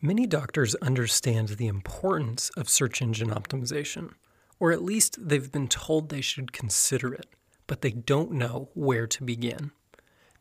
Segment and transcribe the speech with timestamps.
[0.00, 4.12] Many doctors understand the importance of search engine optimization,
[4.60, 7.26] or at least they've been told they should consider it,
[7.66, 9.72] but they don't know where to begin.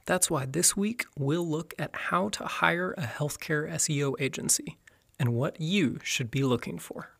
[0.05, 4.77] That's why this week we'll look at how to hire a healthcare SEO agency
[5.19, 7.16] and what you should be looking for.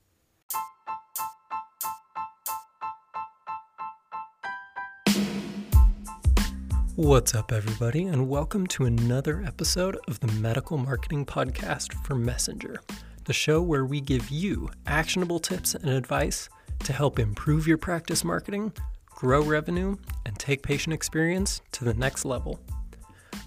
[6.97, 12.81] What's up, everybody, and welcome to another episode of the Medical Marketing Podcast for Messenger,
[13.25, 16.49] the show where we give you actionable tips and advice
[16.85, 18.73] to help improve your practice marketing,
[19.11, 22.59] grow revenue, and take patient experience to the next level.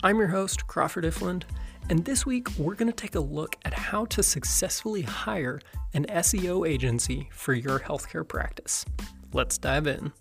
[0.05, 1.43] I'm your host, Crawford Ifland,
[1.89, 5.61] and this week we're going to take a look at how to successfully hire
[5.93, 8.85] an SEO agency for your healthcare practice.
[9.33, 10.13] Let's dive in.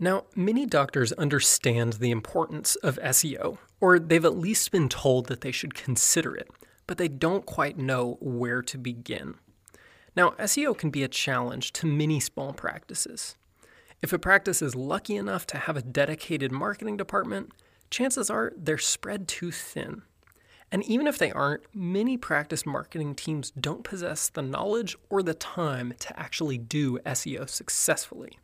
[0.00, 5.40] Now, many doctors understand the importance of SEO, or they've at least been told that
[5.42, 6.50] they should consider it,
[6.86, 9.36] but they don't quite know where to begin.
[10.16, 13.36] Now, SEO can be a challenge to many small practices.
[14.02, 17.52] If a practice is lucky enough to have a dedicated marketing department,
[17.88, 20.02] chances are they're spread too thin.
[20.72, 25.34] And even if they aren't, many practice marketing teams don't possess the knowledge or the
[25.34, 28.38] time to actually do SEO successfully.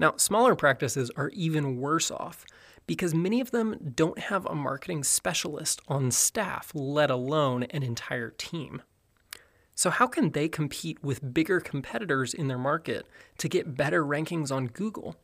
[0.00, 2.46] Now, smaller practices are even worse off
[2.86, 8.30] because many of them don't have a marketing specialist on staff, let alone an entire
[8.30, 8.82] team.
[9.74, 13.06] So, how can they compete with bigger competitors in their market
[13.38, 15.16] to get better rankings on Google?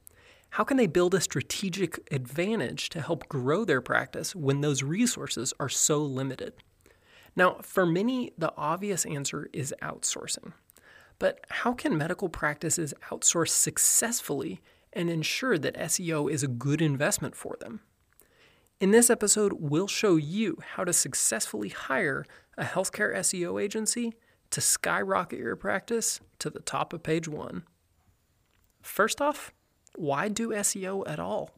[0.50, 5.54] How can they build a strategic advantage to help grow their practice when those resources
[5.58, 6.52] are so limited?
[7.34, 10.52] Now, for many, the obvious answer is outsourcing.
[11.18, 14.60] But how can medical practices outsource successfully
[14.92, 17.80] and ensure that SEO is a good investment for them?
[18.78, 22.26] In this episode, we'll show you how to successfully hire
[22.58, 24.12] a healthcare SEO agency
[24.50, 27.64] to skyrocket your practice to the top of page one.
[28.82, 29.52] First off,
[29.94, 31.50] why do SEO at all?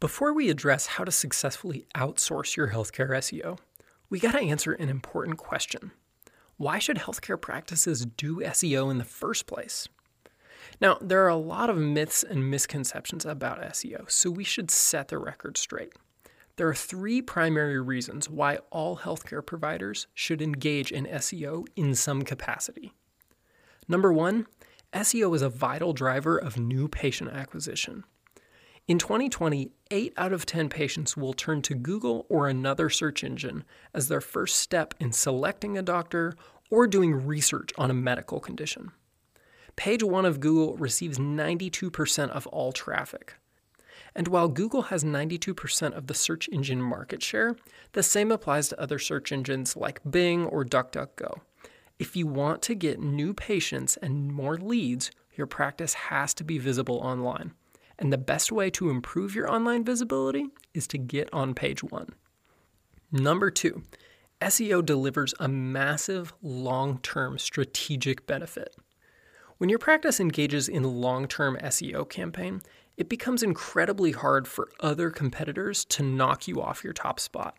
[0.00, 3.58] Before we address how to successfully outsource your healthcare SEO,
[4.10, 5.92] we got to answer an important question.
[6.56, 9.88] Why should healthcare practices do SEO in the first place?
[10.80, 15.08] Now, there are a lot of myths and misconceptions about SEO, so we should set
[15.08, 15.92] the record straight.
[16.56, 22.22] There are three primary reasons why all healthcare providers should engage in SEO in some
[22.22, 22.92] capacity.
[23.88, 24.46] Number one,
[24.92, 28.04] SEO is a vital driver of new patient acquisition.
[28.86, 33.64] In 2020, 8 out of 10 patients will turn to Google or another search engine
[33.94, 36.34] as their first step in selecting a doctor
[36.70, 38.90] or doing research on a medical condition.
[39.74, 43.36] Page 1 of Google receives 92% of all traffic.
[44.14, 47.56] And while Google has 92% of the search engine market share,
[47.92, 51.40] the same applies to other search engines like Bing or DuckDuckGo.
[51.98, 56.58] If you want to get new patients and more leads, your practice has to be
[56.58, 57.54] visible online.
[57.98, 62.10] And the best way to improve your online visibility is to get on page one.
[63.12, 63.82] Number two,
[64.40, 68.76] SEO delivers a massive long term strategic benefit.
[69.58, 72.60] When your practice engages in long term SEO campaign,
[72.96, 77.56] it becomes incredibly hard for other competitors to knock you off your top spot.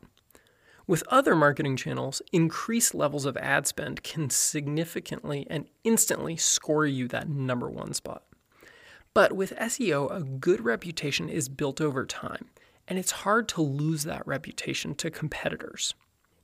[0.87, 7.07] With other marketing channels, increased levels of ad spend can significantly and instantly score you
[7.07, 8.23] that number one spot.
[9.15, 12.49] But with SEO, a good reputation is built over time,
[12.85, 15.93] and it's hard to lose that reputation to competitors.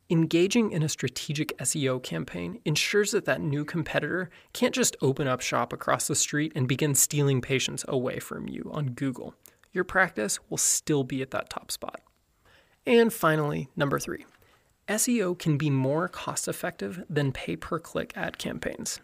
[0.10, 5.42] Engaging in a strategic SEO campaign ensures that that new competitor can't just open up
[5.42, 9.36] shop across the street and begin stealing patients away from you on Google.
[9.74, 12.00] Your practice will still be at that top spot.
[12.86, 14.26] And finally, number three,
[14.88, 19.02] SEO can be more cost effective than pay per click ad campaigns.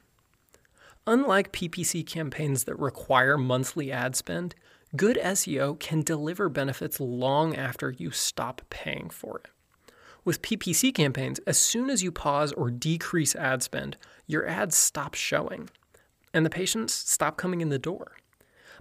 [1.09, 4.55] Unlike PPC campaigns that require monthly ad spend,
[4.97, 9.93] good SEO can deliver benefits long after you stop paying for it.
[10.25, 13.95] With PPC campaigns, as soon as you pause or decrease ad spend,
[14.25, 15.69] your ads stop showing
[16.33, 18.17] and the patients stop coming in the door.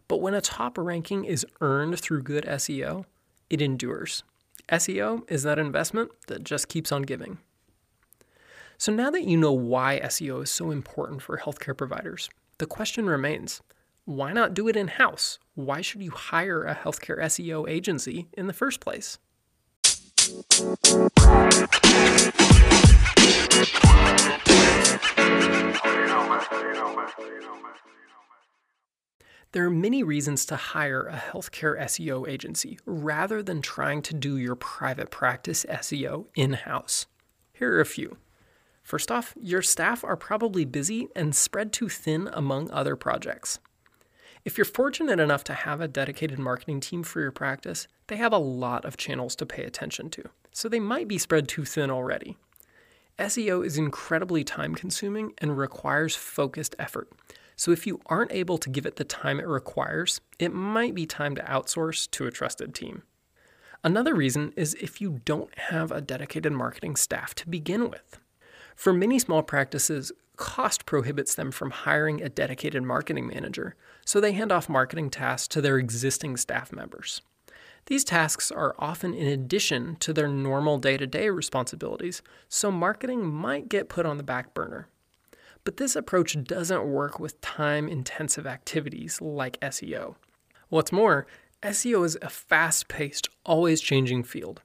[0.08, 3.04] But when a top ranking is earned through good SEO,
[3.48, 4.24] it endures.
[4.68, 7.38] SEO is that investment that just keeps on giving.
[8.78, 12.28] So now that you know why SEO is so important for healthcare providers,
[12.58, 13.62] the question remains
[14.04, 15.38] why not do it in house?
[15.54, 19.18] Why should you hire a healthcare SEO agency in the first place?
[29.52, 34.36] There are many reasons to hire a healthcare SEO agency rather than trying to do
[34.36, 37.06] your private practice SEO in house.
[37.54, 38.18] Here are a few.
[38.86, 43.58] First off, your staff are probably busy and spread too thin among other projects.
[44.44, 48.32] If you're fortunate enough to have a dedicated marketing team for your practice, they have
[48.32, 51.90] a lot of channels to pay attention to, so they might be spread too thin
[51.90, 52.36] already.
[53.18, 57.10] SEO is incredibly time consuming and requires focused effort,
[57.56, 61.06] so if you aren't able to give it the time it requires, it might be
[61.06, 63.02] time to outsource to a trusted team.
[63.82, 68.20] Another reason is if you don't have a dedicated marketing staff to begin with.
[68.76, 73.74] For many small practices, cost prohibits them from hiring a dedicated marketing manager,
[74.04, 77.22] so they hand off marketing tasks to their existing staff members.
[77.86, 83.26] These tasks are often in addition to their normal day to day responsibilities, so marketing
[83.26, 84.88] might get put on the back burner.
[85.64, 90.16] But this approach doesn't work with time intensive activities like SEO.
[90.68, 91.26] What's more,
[91.62, 94.60] SEO is a fast paced, always changing field.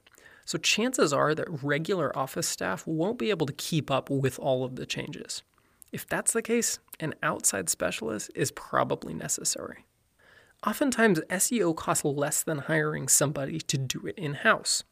[0.52, 4.66] So chances are that regular office staff won't be able to keep up with all
[4.66, 5.44] of the changes.
[5.94, 9.86] If that's the case, an outside specialist is probably necessary.
[10.68, 14.84] Oftentimes, SEO costs less than hiring somebody to do it in house.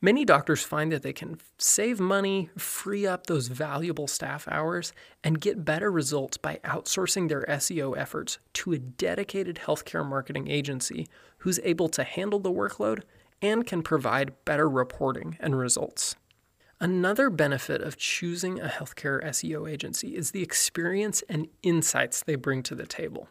[0.00, 4.92] Many doctors find that they can save money, free up those valuable staff hours,
[5.22, 11.06] and get better results by outsourcing their SEO efforts to a dedicated healthcare marketing agency
[11.38, 13.04] who's able to handle the workload
[13.42, 16.16] and can provide better reporting and results.
[16.80, 22.62] Another benefit of choosing a healthcare SEO agency is the experience and insights they bring
[22.62, 23.28] to the table.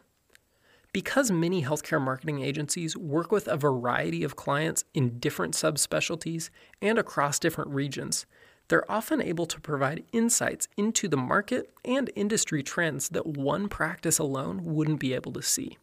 [0.92, 6.98] Because many healthcare marketing agencies work with a variety of clients in different subspecialties and
[6.98, 8.26] across different regions,
[8.68, 14.20] they're often able to provide insights into the market and industry trends that one practice
[14.20, 15.76] alone wouldn't be able to see.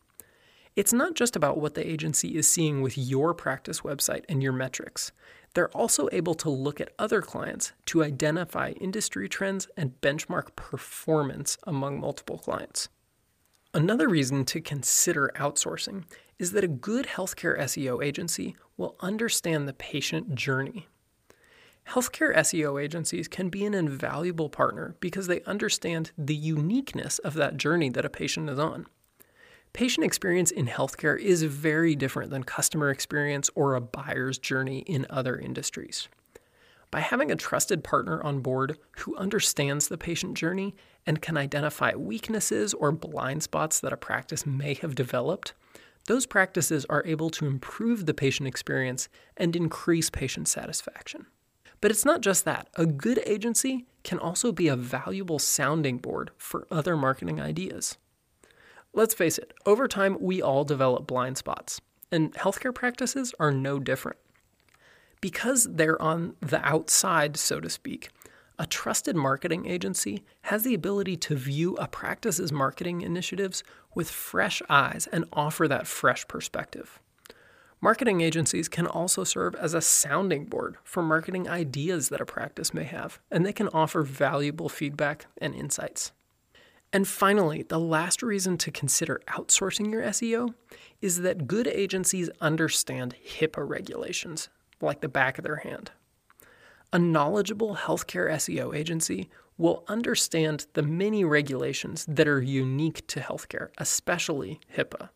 [0.77, 4.53] It's not just about what the agency is seeing with your practice website and your
[4.53, 5.11] metrics.
[5.55, 11.57] They're also able to look at other clients to identify industry trends and benchmark performance
[11.65, 12.89] among multiple clients.
[13.73, 16.03] Another reason to consider outsourcing
[16.37, 20.87] is that a good healthcare SEO agency will understand the patient journey.
[21.89, 27.57] Healthcare SEO agencies can be an invaluable partner because they understand the uniqueness of that
[27.57, 28.85] journey that a patient is on.
[29.77, 35.05] Patient experience in healthcare is very different than customer experience or a buyer's journey in
[35.07, 36.07] other industries.
[36.89, 40.73] By having a trusted partner on board who understands the patient journey
[41.05, 45.53] and can identify weaknesses or blind spots that a practice may have developed,
[46.07, 51.27] those practices are able to improve the patient experience and increase patient satisfaction.
[51.81, 52.67] But it's not just that.
[52.77, 57.99] A good agency can also be a valuable sounding board for other marketing ideas.
[58.93, 61.81] Let's face it, over time, we all develop blind spots,
[62.11, 64.17] and healthcare practices are no different.
[65.21, 68.09] Because they're on the outside, so to speak,
[68.59, 73.63] a trusted marketing agency has the ability to view a practice's marketing initiatives
[73.93, 76.99] with fresh eyes and offer that fresh perspective.
[77.79, 82.73] Marketing agencies can also serve as a sounding board for marketing ideas that a practice
[82.73, 86.11] may have, and they can offer valuable feedback and insights.
[86.93, 90.53] And finally, the last reason to consider outsourcing your SEO
[91.01, 95.91] is that good agencies understand HIPAA regulations like the back of their hand.
[96.93, 103.69] A knowledgeable healthcare SEO agency will understand the many regulations that are unique to healthcare,
[103.77, 105.09] especially HIPAA.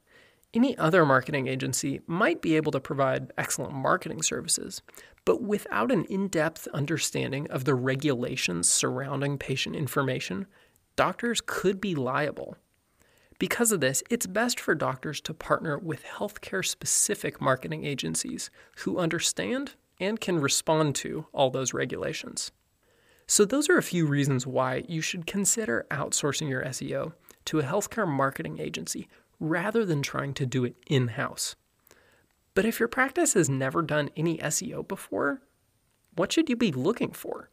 [0.53, 4.81] Any other marketing agency might be able to provide excellent marketing services,
[5.23, 10.47] but without an in depth understanding of the regulations surrounding patient information,
[11.01, 12.55] doctors could be liable.
[13.39, 18.99] Because of this, it's best for doctors to partner with healthcare specific marketing agencies who
[18.99, 22.51] understand and can respond to all those regulations.
[23.25, 27.13] So, those are a few reasons why you should consider outsourcing your SEO
[27.45, 29.07] to a healthcare marketing agency
[29.39, 31.55] rather than trying to do it in house.
[32.53, 35.41] But if your practice has never done any SEO before,
[36.15, 37.50] what should you be looking for?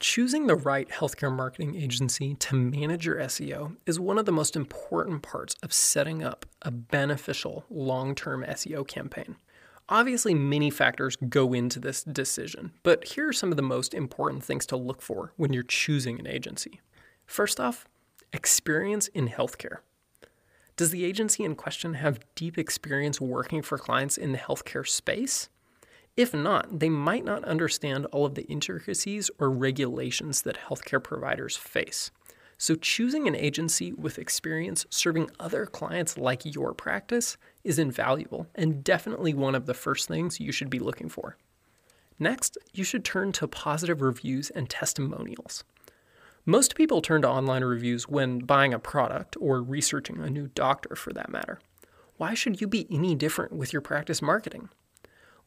[0.00, 4.56] Choosing the right healthcare marketing agency to manage your SEO is one of the most
[4.56, 9.36] important parts of setting up a beneficial long term SEO campaign.
[9.88, 14.42] Obviously, many factors go into this decision, but here are some of the most important
[14.42, 16.80] things to look for when you're choosing an agency.
[17.24, 17.86] First off,
[18.32, 19.78] experience in healthcare.
[20.76, 25.48] Does the agency in question have deep experience working for clients in the healthcare space?
[26.18, 31.56] If not, they might not understand all of the intricacies or regulations that healthcare providers
[31.56, 32.10] face.
[32.58, 38.84] So, choosing an agency with experience serving other clients like your practice is invaluable and
[38.84, 41.36] definitely one of the first things you should be looking for.
[42.18, 45.64] Next, you should turn to positive reviews and testimonials.
[46.48, 50.94] Most people turn to online reviews when buying a product or researching a new doctor
[50.94, 51.58] for that matter.
[52.18, 54.68] Why should you be any different with your practice marketing?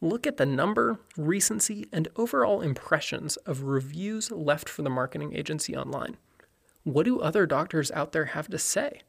[0.02, 5.74] Look at the number, recency, and overall impressions of reviews left for the marketing agency
[5.74, 6.18] online.
[6.84, 9.04] What do other doctors out there have to say?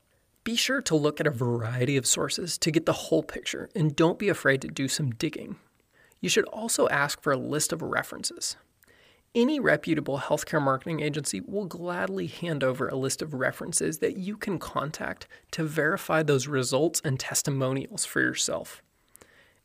[0.44, 3.96] Be sure to look at a variety of sources to get the whole picture and
[3.96, 5.56] don't be afraid to do some digging.
[6.20, 8.56] You should also ask for a list of references.
[9.32, 14.36] Any reputable healthcare marketing agency will gladly hand over a list of references that you
[14.36, 18.82] can contact to verify those results and testimonials for yourself.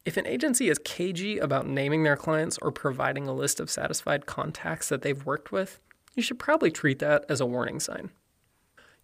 [0.06, 4.28] If an agency is cagey about naming their clients or providing a list of satisfied
[4.28, 5.80] contacts that they've worked with,
[6.14, 8.12] you should probably treat that as a warning sign.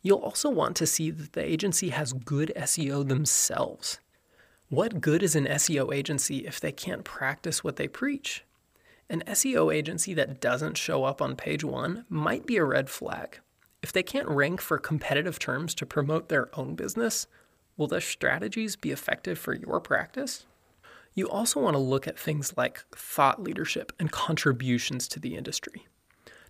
[0.04, 4.00] You'll also want to see that the agency has good SEO themselves.
[4.70, 8.44] What good is an SEO agency if they can't practice what they preach?
[9.12, 13.42] An SEO agency that doesn't show up on page one might be a red flag.
[13.84, 17.28] If they can't rank for competitive terms to promote their own business,
[17.76, 20.46] will their strategies be effective for your practice?
[21.14, 25.88] You also want to look at things like thought leadership and contributions to the industry.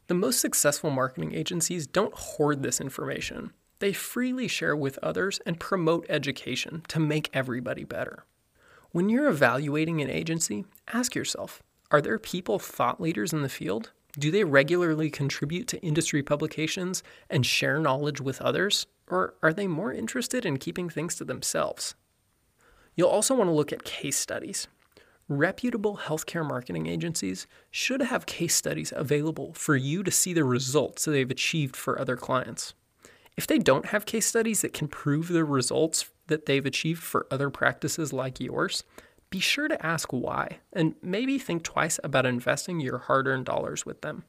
[0.05, 3.53] The most successful marketing agencies don't hoard this information.
[3.79, 8.25] They freely share with others and promote education to make everybody better.
[8.91, 13.91] When you're evaluating an agency, ask yourself are their people thought leaders in the field?
[14.17, 18.87] Do they regularly contribute to industry publications and share knowledge with others?
[19.07, 21.95] Or are they more interested in keeping things to themselves?
[22.95, 24.67] You'll also want to look at case studies.
[25.27, 31.05] Reputable healthcare marketing agencies should have case studies available for you to see the results
[31.05, 32.73] they've achieved for other clients.
[33.37, 37.27] If they don't have case studies that can prove the results that they've achieved for
[37.31, 38.83] other practices like yours,
[39.31, 43.85] be sure to ask why and maybe think twice about investing your hard earned dollars
[43.85, 44.25] with them.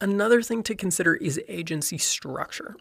[0.00, 2.76] Another thing to consider is agency structure.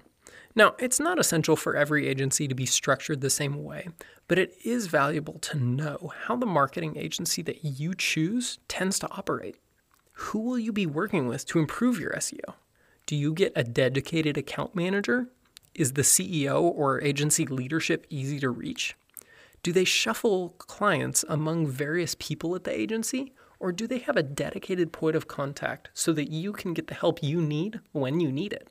[0.55, 3.87] Now, it's not essential for every agency to be structured the same way,
[4.27, 9.09] but it is valuable to know how the marketing agency that you choose tends to
[9.11, 9.57] operate.
[10.13, 12.55] Who will you be working with to improve your SEO?
[13.05, 15.27] Do you get a dedicated account manager?
[15.73, 18.95] Is the CEO or agency leadership easy to reach?
[19.61, 24.23] Do they shuffle clients among various people at the agency, or do they have a
[24.23, 28.31] dedicated point of contact so that you can get the help you need when you
[28.31, 28.69] need it?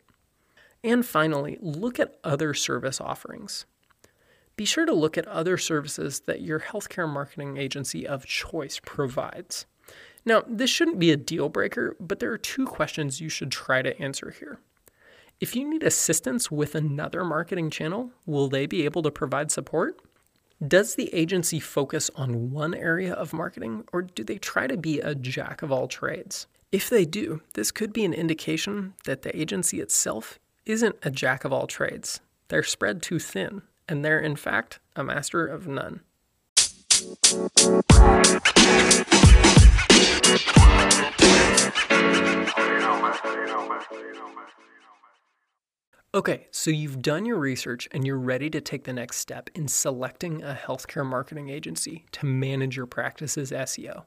[0.82, 3.66] And finally, look at other service offerings.
[4.56, 9.66] Be sure to look at other services that your healthcare marketing agency of choice provides.
[10.24, 13.82] Now, this shouldn't be a deal breaker, but there are two questions you should try
[13.82, 14.60] to answer here.
[15.40, 20.00] If you need assistance with another marketing channel, will they be able to provide support?
[20.66, 24.98] Does the agency focus on one area of marketing, or do they try to be
[24.98, 26.48] a jack of all trades?
[26.72, 31.44] If they do, this could be an indication that the agency itself isn't a jack
[31.44, 32.18] of all trades.
[32.48, 36.00] They're spread too thin, and they're, in fact, a master of none.
[46.14, 49.68] Okay, so you've done your research and you're ready to take the next step in
[49.68, 54.04] selecting a healthcare marketing agency to manage your practice's SEO.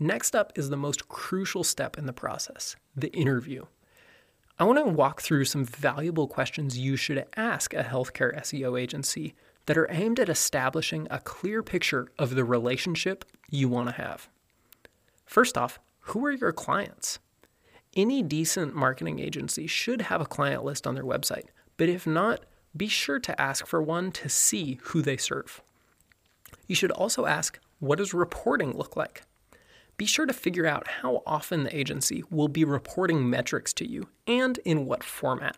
[0.00, 3.66] Next up is the most crucial step in the process the interview.
[4.58, 9.36] I want to walk through some valuable questions you should ask a healthcare SEO agency
[9.66, 14.28] that are aimed at establishing a clear picture of the relationship you want to have.
[15.26, 17.20] First off, who are your clients?
[17.96, 22.44] Any decent marketing agency should have a client list on their website, but if not,
[22.76, 25.60] be sure to ask for one to see who they serve.
[26.68, 29.22] You should also ask, what does reporting look like?
[29.96, 34.08] Be sure to figure out how often the agency will be reporting metrics to you
[34.26, 35.56] and in what format.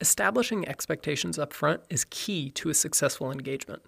[0.00, 3.82] Establishing expectations up front is key to a successful engagement.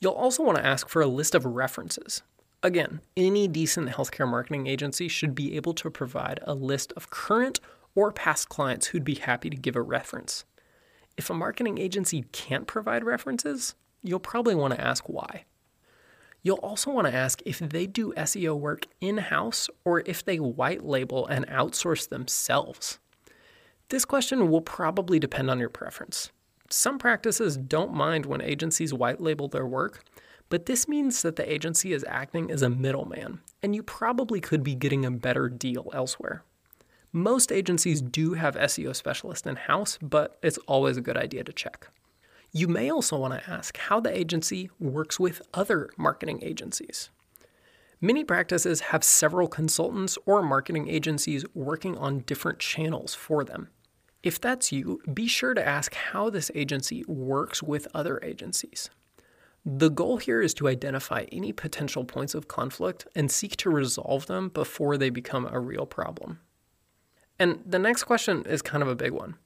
[0.00, 2.22] You'll also want to ask for a list of references.
[2.64, 7.58] Again, any decent healthcare marketing agency should be able to provide a list of current
[7.94, 10.44] or past clients who'd be happy to give a reference.
[11.16, 15.44] If a marketing agency can't provide references, you'll probably want to ask why.
[16.44, 20.38] You'll also want to ask if they do SEO work in house or if they
[20.38, 22.98] white label and outsource themselves.
[23.88, 26.30] This question will probably depend on your preference.
[26.70, 30.02] Some practices don't mind when agencies white label their work,
[30.52, 34.62] but this means that the agency is acting as a middleman, and you probably could
[34.62, 36.44] be getting a better deal elsewhere.
[37.10, 41.54] Most agencies do have SEO specialists in house, but it's always a good idea to
[41.54, 41.88] check.
[42.52, 47.08] You may also want to ask how the agency works with other marketing agencies.
[48.02, 53.70] Many practices have several consultants or marketing agencies working on different channels for them.
[54.22, 58.90] If that's you, be sure to ask how this agency works with other agencies.
[59.64, 64.26] The goal here is to identify any potential points of conflict and seek to resolve
[64.26, 66.40] them before they become a real problem.
[67.38, 69.36] And the next question is kind of a big one.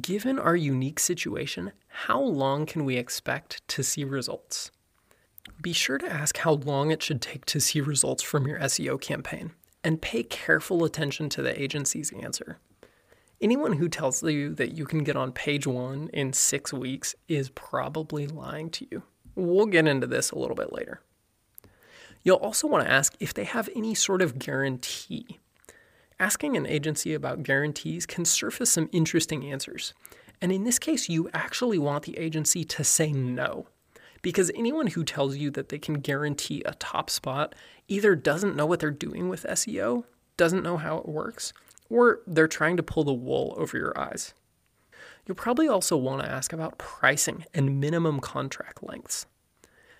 [0.00, 4.72] Given our unique situation, how long can we expect to see results?
[5.62, 9.00] Be sure to ask how long it should take to see results from your SEO
[9.00, 9.52] campaign
[9.84, 12.58] and pay careful attention to the agency's answer.
[13.40, 17.50] Anyone who tells you that you can get on page one in six weeks is
[17.50, 19.04] probably lying to you.
[19.36, 21.00] We'll get into this a little bit later.
[22.24, 25.38] You'll also want to ask if they have any sort of guarantee.
[26.18, 29.94] Asking an agency about guarantees can surface some interesting answers.
[30.40, 33.68] And in this case, you actually want the agency to say no.
[34.22, 37.54] Because anyone who tells you that they can guarantee a top spot
[37.86, 40.04] either doesn't know what they're doing with SEO,
[40.36, 41.52] doesn't know how it works,
[41.88, 44.34] or they're trying to pull the wool over your eyes.
[45.26, 49.26] You'll probably also want to ask about pricing and minimum contract lengths.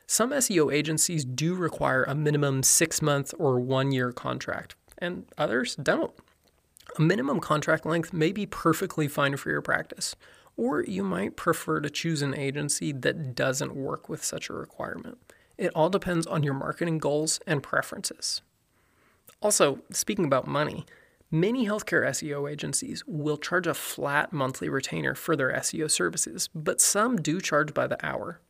[0.07, 5.75] Some SEO agencies do require a minimum six month or one year contract, and others
[5.77, 6.15] don't.
[6.97, 10.15] A minimum contract length may be perfectly fine for your practice,
[10.57, 15.19] or you might prefer to choose an agency that doesn't work with such a requirement.
[15.59, 18.43] It all depends on your marketing goals and preferences.
[19.43, 20.87] Also, speaking about money,
[21.31, 26.81] Many healthcare SEO agencies will charge a flat monthly retainer for their SEO services, but
[26.81, 28.41] some do charge by the hour.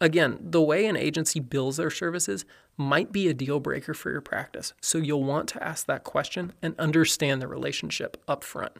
[0.00, 2.46] Again, the way an agency bills their services
[2.78, 6.54] might be a deal breaker for your practice, so you'll want to ask that question
[6.62, 8.72] and understand the relationship up front.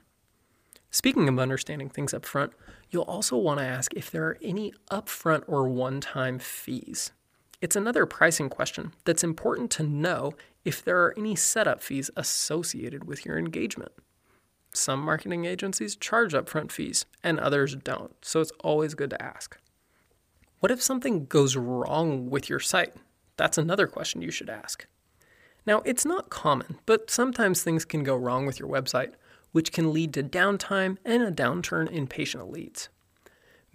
[0.91, 2.53] Speaking of understanding things up front,
[2.91, 7.13] you'll also want to ask if there are any upfront or one time fees.
[7.61, 13.05] It's another pricing question that's important to know if there are any setup fees associated
[13.05, 13.93] with your engagement.
[14.73, 19.59] Some marketing agencies charge upfront fees and others don't, so it's always good to ask.
[20.61, 22.95] What if something goes wrong with your site?
[23.37, 24.87] That's another question you should ask.
[25.67, 29.13] Now, it's not common, but sometimes things can go wrong with your website,
[29.53, 32.89] which can lead to downtime and a downturn in patient leads.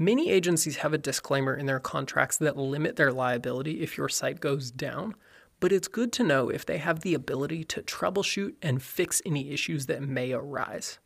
[0.02, 4.40] Many agencies have a disclaimer in their contracts that limit their liability if your site
[4.40, 5.14] goes down,
[5.60, 9.52] but it's good to know if they have the ability to troubleshoot and fix any
[9.52, 11.00] issues that may arise.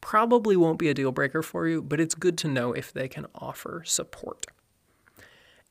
[0.00, 3.06] Probably won't be a deal breaker for you, but it's good to know if they
[3.06, 4.46] can offer support.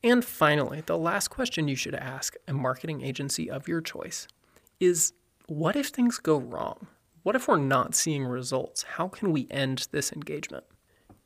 [0.04, 4.28] And finally, the last question you should ask a marketing agency of your choice
[4.78, 5.14] is
[5.48, 6.86] what if things go wrong?
[7.24, 8.84] What if we're not seeing results?
[8.84, 10.62] How can we end this engagement?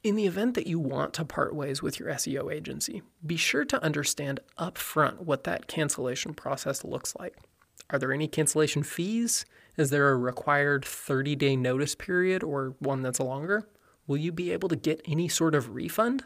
[0.03, 3.65] In the event that you want to part ways with your SEO agency, be sure
[3.65, 7.37] to understand upfront what that cancellation process looks like.
[7.89, 9.45] Are there any cancellation fees?
[9.77, 13.69] Is there a required 30 day notice period or one that's longer?
[14.09, 16.25] Will you be able to get any sort of refund?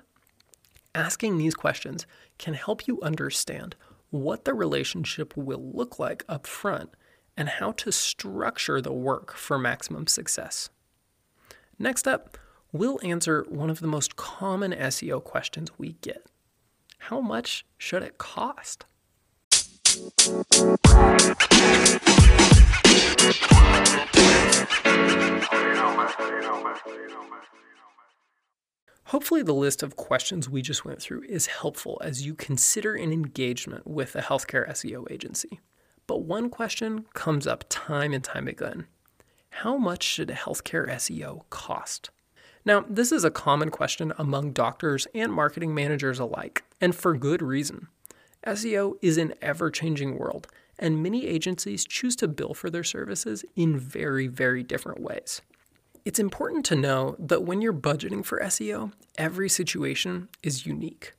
[0.95, 2.07] Asking these questions
[2.39, 3.77] can help you understand
[4.09, 6.95] what the relationship will look like up front
[7.37, 10.71] and how to structure the work for maximum success.
[11.79, 12.39] Next up,
[12.79, 16.27] we'll answer one of the most common SEO questions we get
[16.99, 18.85] How much should it cost?
[29.11, 33.13] Hopefully, the list of questions we just went through is helpful as you consider an
[33.13, 35.61] engagement with a healthcare SEO agency.
[36.07, 38.87] But one question comes up time and time again
[39.51, 42.11] How much should a healthcare SEO cost?
[42.67, 47.41] Now, this is a common question among doctors and marketing managers alike, and for good
[47.41, 47.87] reason.
[48.45, 53.45] SEO is an ever changing world, and many agencies choose to bill for their services
[53.55, 55.43] in very, very different ways.
[56.05, 61.15] It's important to know that when you're budgeting for SEO, every situation is unique.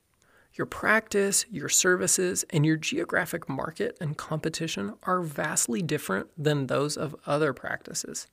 [0.55, 6.97] Your practice, your services, and your geographic market and competition are vastly different than those
[6.97, 8.27] of other practices,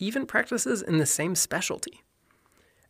[0.00, 2.02] even practices in the same specialty.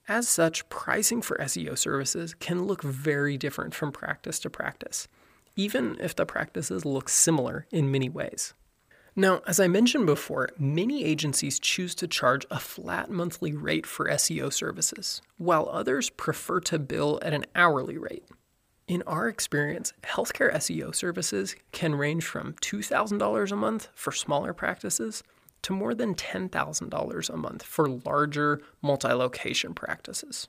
[0.08, 5.08] As such, pricing for SEO services can look very different from practice to practice,
[5.56, 8.54] even if the practices look similar in many ways.
[9.16, 14.06] Now, as I mentioned before, many agencies choose to charge a flat monthly rate for
[14.08, 18.26] SEO services, while others prefer to bill at an hourly rate.
[18.86, 25.24] In our experience, healthcare SEO services can range from $2,000 a month for smaller practices
[25.66, 30.46] to more than $10,000 a month for larger multi location practices.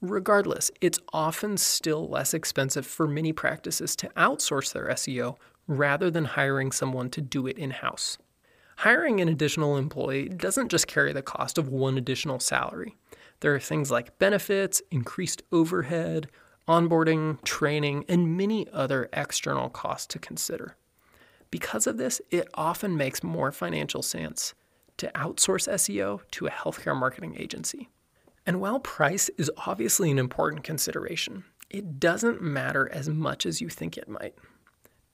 [0.00, 5.36] Regardless, it's often still less expensive for many practices to outsource their SEO
[5.68, 8.18] rather than hiring someone to do it in house.
[8.78, 12.96] Hiring an additional employee doesn't just carry the cost of one additional salary.
[13.40, 16.28] There are things like benefits, increased overhead,
[16.66, 20.76] onboarding, training, and many other external costs to consider.
[21.58, 24.52] Because of this, it often makes more financial sense
[24.98, 27.88] to outsource SEO to a healthcare marketing agency.
[28.44, 33.70] And while price is obviously an important consideration, it doesn't matter as much as you
[33.70, 34.34] think it might.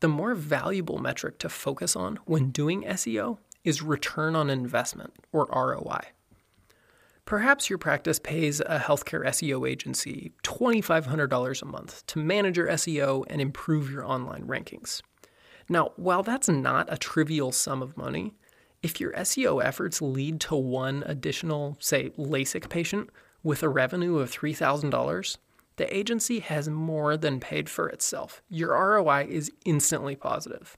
[0.00, 5.46] The more valuable metric to focus on when doing SEO is return on investment, or
[5.46, 6.00] ROI.
[7.24, 13.24] Perhaps your practice pays a healthcare SEO agency $2,500 a month to manage your SEO
[13.28, 15.02] and improve your online rankings.
[15.72, 18.34] Now, while that's not a trivial sum of money,
[18.82, 23.08] if your SEO efforts lead to one additional, say, LASIK patient
[23.42, 25.38] with a revenue of $3,000,
[25.76, 28.42] the agency has more than paid for itself.
[28.50, 30.76] Your ROI is instantly positive.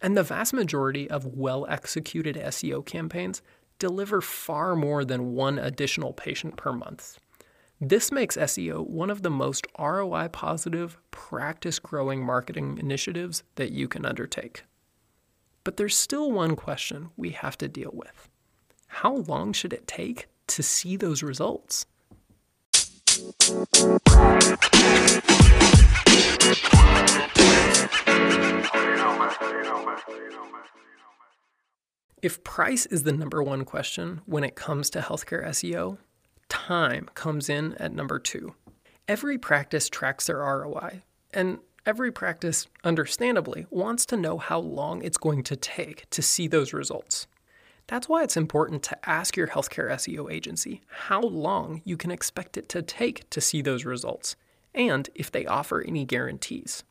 [0.00, 3.42] And the vast majority of well executed SEO campaigns
[3.78, 7.18] deliver far more than one additional patient per month.
[7.80, 13.86] This makes SEO one of the most ROI positive, practice growing marketing initiatives that you
[13.86, 14.64] can undertake.
[15.62, 18.30] But there's still one question we have to deal with
[18.86, 21.84] How long should it take to see those results?
[32.22, 35.98] If price is the number one question when it comes to healthcare SEO,
[36.48, 38.54] time comes in at number two.
[39.08, 45.18] Every practice tracks their ROI, and every practice, understandably, wants to know how long it's
[45.18, 47.26] going to take to see those results.
[47.86, 52.56] That's why it's important to ask your healthcare SEO agency how long you can expect
[52.56, 54.34] it to take to see those results,
[54.74, 56.82] and if they offer any guarantees.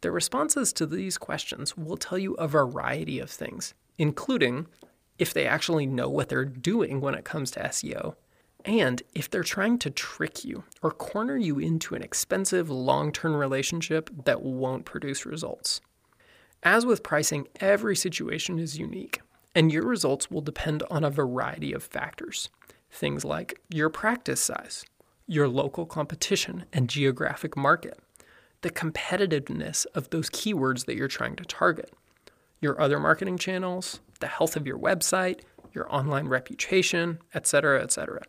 [0.00, 4.66] The responses to these questions will tell you a variety of things, including
[5.18, 8.16] if they actually know what they're doing when it comes to SEO,
[8.64, 13.34] and if they're trying to trick you or corner you into an expensive long term
[13.34, 15.80] relationship that won't produce results.
[16.62, 19.20] As with pricing, every situation is unique,
[19.54, 22.50] and your results will depend on a variety of factors.
[22.90, 24.84] Things like your practice size,
[25.26, 27.98] your local competition and geographic market,
[28.60, 31.92] the competitiveness of those keywords that you're trying to target,
[32.60, 35.40] your other marketing channels, the health of your website,
[35.72, 38.22] your online reputation, etc., etc.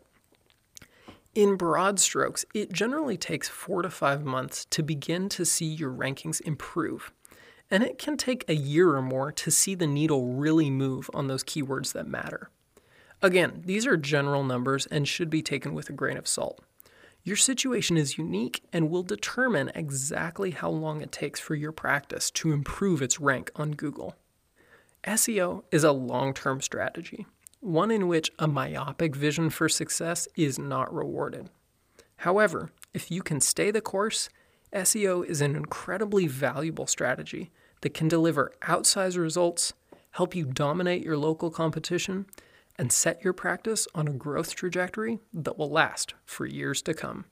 [1.34, 5.90] In broad strokes, it generally takes four to five months to begin to see your
[5.90, 7.12] rankings improve.
[7.68, 11.26] And it can take a year or more to see the needle really move on
[11.26, 12.50] those keywords that matter.
[13.20, 16.60] Again, these are general numbers and should be taken with a grain of salt.
[17.24, 22.30] Your situation is unique and will determine exactly how long it takes for your practice
[22.32, 24.14] to improve its rank on Google.
[25.04, 27.26] SEO is a long term strategy,
[27.64, 31.48] one in which a myopic vision for success is not rewarded.
[32.18, 34.28] However, if you can stay the course,
[34.74, 37.50] SEO is an incredibly valuable strategy
[37.80, 39.72] that can deliver outsized results,
[40.12, 42.26] help you dominate your local competition,
[42.76, 47.24] and set your practice on a growth trajectory that will last for years to come.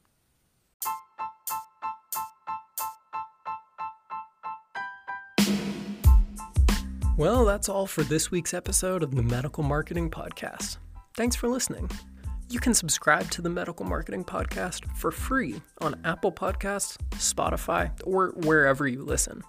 [7.18, 10.79] Well, that's all for this week's episode of the Medical Marketing Podcast.
[11.14, 11.90] Thanks for listening.
[12.48, 18.29] You can subscribe to the Medical Marketing Podcast for free on Apple Podcasts, Spotify, or
[18.37, 19.42] wherever you listen.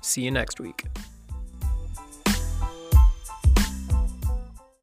[0.00, 0.84] See you next week.